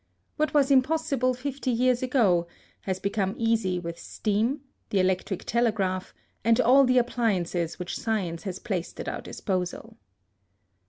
[0.35, 2.47] What was impossible fifty years ago
[2.89, 6.11] has become easy with steam, the electric telegraph,
[6.43, 9.97] and all the appliances which science has placed at our disposal.